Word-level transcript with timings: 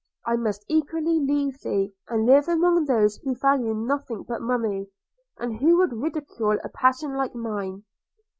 I 0.25 0.35
must 0.35 0.65
equally 0.67 1.19
leave 1.19 1.59
thee, 1.59 1.93
and 2.09 2.25
live 2.25 2.47
among 2.47 2.85
those 2.85 3.17
who 3.17 3.35
value 3.35 3.75
nothing 3.75 4.23
but 4.23 4.41
money, 4.41 4.87
and 5.37 5.57
who 5.59 5.77
would 5.77 5.93
ridicule 5.93 6.57
a 6.63 6.69
passion 6.69 7.13
like 7.15 7.35
mine.' 7.35 7.83